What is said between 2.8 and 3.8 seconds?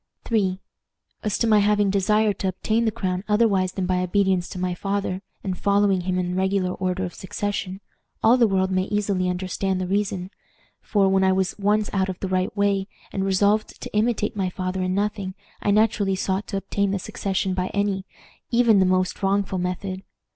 the crown otherwise